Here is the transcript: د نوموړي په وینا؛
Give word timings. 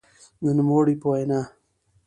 د 0.43 0.45
نوموړي 0.57 0.95
په 1.01 1.07
وینا؛ 1.11 1.41